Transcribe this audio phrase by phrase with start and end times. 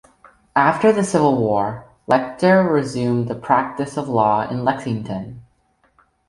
[0.55, 5.43] After the Civil War, Letcher resumed the practice of law in Lexington.